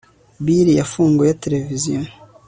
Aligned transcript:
Bill 0.45 0.67
yafunguye 0.79 1.31
televiziyo 1.43 1.99